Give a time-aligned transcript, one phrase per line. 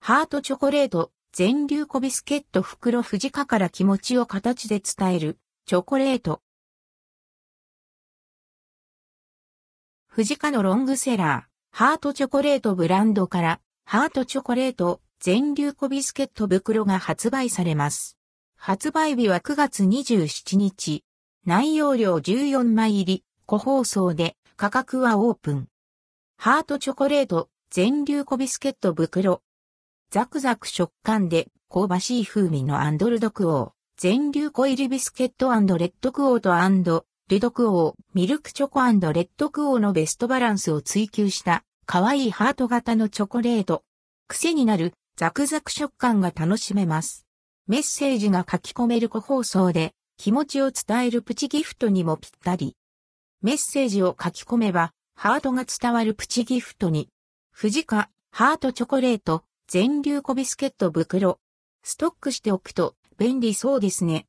[0.00, 6.40] ハートチョコレート、全粒粉ビスケット袋藤かから気持ちを形で伝える、チョコレート。
[10.06, 18.16] 藤かのロングセラー、ハートチョコレートブランドから、ハートチョコレート、全粒粉ビスケット袋が発売されます。
[18.56, 21.04] 発売日は9月27日。
[21.44, 25.68] 内容量14枚入り、個包装で、価格はオープン。
[26.36, 29.42] ハートチョコレート、全粒粉ビスケット袋。
[30.10, 33.70] ザクザク食感で香ばしい風味のアンドルドクオー。
[33.98, 43.84] 全粒粉入りビスケットレッドクオーとアンドルドクオー、ミルクチョコレッドクオーのベストバランスを追求した可愛いハート型のチョコレート。
[44.28, 47.26] 癖になるザクザク食感が楽しめます。
[47.66, 52.76] メッセージが書き込める個包装で気持ちを伝えるプチギフトにもぴったり。
[53.42, 57.10] メッセージを書き込めばハートが伝わるプチギフトに。
[57.50, 61.40] 藤かハートチョコレート全粒粉ビスケット袋。
[61.82, 64.16] ストックしておくと便利そうですね。